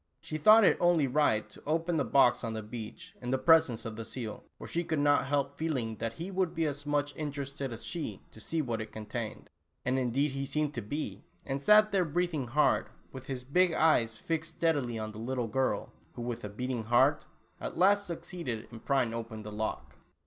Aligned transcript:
She 0.19 0.39
thought 0.39 0.63
it 0.63 0.77
only 0.79 1.05
right 1.05 1.47
to 1.51 1.61
open 1.67 1.97
the 1.97 2.03
box 2.03 2.43
on 2.43 2.53
the 2.53 2.63
beach, 2.63 3.13
in 3.21 3.29
the 3.29 3.37
presence 3.37 3.85
of 3.85 3.97
the 3.97 4.03
seal, 4.03 4.43
for 4.57 4.65
she 4.65 4.83
could 4.83 4.97
not 4.97 5.27
help 5.27 5.59
feeling 5.59 5.97
that 5.97 6.13
he 6.13 6.31
w^ould 6.31 6.55
be 6.55 6.65
as 6.65 6.87
much 6.87 7.15
interested 7.15 7.71
as 7.71 7.85
she 7.85 8.19
to 8.31 8.39
see 8.39 8.63
what 8.63 8.81
it 8.81 8.91
contained. 8.91 9.51
And 9.85 9.99
indeed 9.99 10.31
he 10.31 10.47
seemed 10.47 10.73
to 10.73 10.81
be, 10.81 11.21
and 11.45 11.61
sat 11.61 11.91
there 11.91 12.03
breathing 12.03 12.47
hard, 12.47 12.89
with 13.11 13.27
his 13.27 13.43
big 13.43 13.73
eyes 13.73 14.17
fixed 14.17 14.55
steadily 14.55 14.97
on 14.97 15.11
the 15.11 15.19
little 15.19 15.45
girl 15.47 15.93
who, 16.13 16.23
with 16.23 16.57
beating 16.57 16.85
heart, 16.85 17.27
at 17.59 17.77
last 17.77 18.07
suc 18.07 18.21
ceeded 18.21 18.73
in 18.73 18.79
prying 18.79 19.13
open 19.13 19.43
the 19.43 19.51
lock. 19.51 19.97